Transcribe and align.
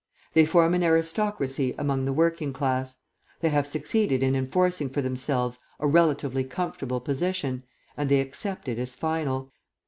They 0.33 0.47
form 0.47 0.73
an 0.73 0.81
aristocracy 0.83 1.75
among 1.77 2.05
the 2.05 2.11
working 2.11 2.53
class; 2.53 2.97
they 3.41 3.49
have 3.49 3.67
succeeded 3.67 4.23
in 4.23 4.35
enforcing 4.35 4.89
for 4.89 4.99
themselves 5.03 5.59
a 5.79 5.85
relatively 5.85 6.43
comfortable 6.43 6.99
position, 6.99 7.61
and 7.95 8.09
they 8.09 8.19
accept 8.19 8.67
it 8.67 8.79
as 8.79 8.95
final. 8.95 9.51